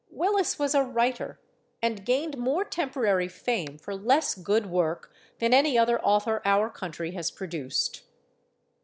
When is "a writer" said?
0.73-1.39